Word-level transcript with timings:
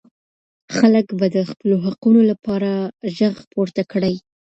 خلګ 0.75 1.07
به 1.19 1.27
د 1.35 1.37
خپلو 1.49 1.75
حقونو 1.85 2.21
لپاره 2.31 2.71
ږغ 3.17 3.35
پورته 3.51 3.81
کړي. 3.91 4.15